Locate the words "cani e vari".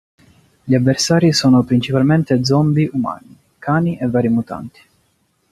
3.59-4.29